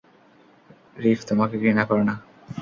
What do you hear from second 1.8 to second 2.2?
করেনা।